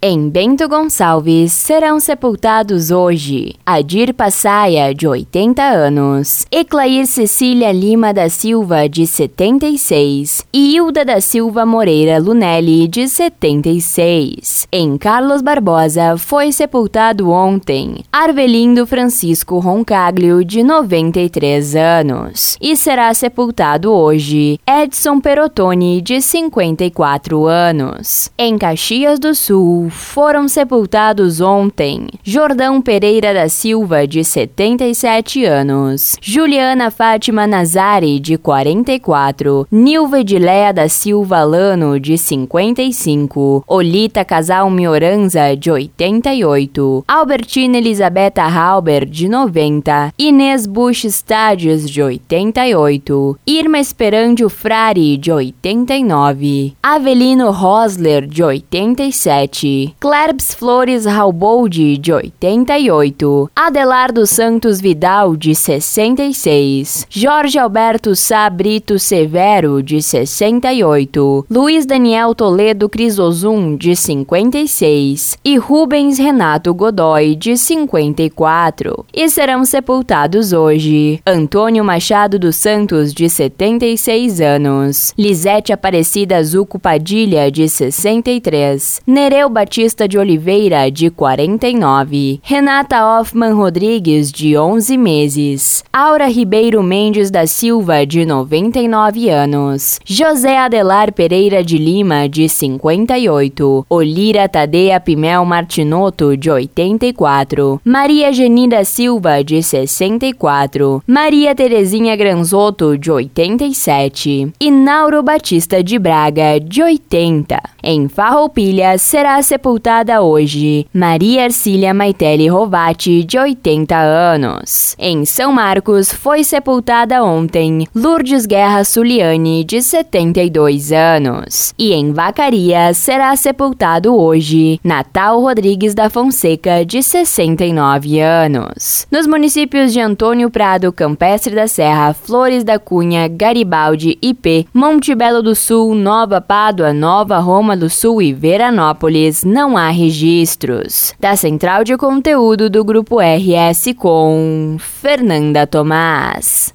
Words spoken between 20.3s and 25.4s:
de 93 anos, e será sepultado hoje Edson